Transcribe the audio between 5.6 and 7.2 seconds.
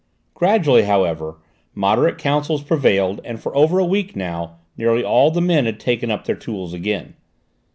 had taken up their tools again.